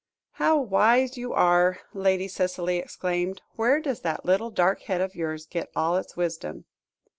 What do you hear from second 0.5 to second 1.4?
wise you